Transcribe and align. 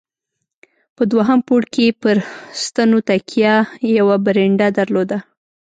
په 0.95 1.03
دوهم 1.11 1.39
پوړ 1.47 1.61
کې 1.73 1.83
یې 1.87 1.97
پر 2.01 2.15
ستنو 2.63 2.99
تکیه، 3.09 3.55
یوه 3.97 4.15
برنډه 4.25 4.67
درلوده. 4.77 5.17